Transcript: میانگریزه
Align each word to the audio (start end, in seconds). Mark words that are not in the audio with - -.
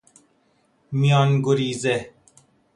میانگریزه 0.91 2.11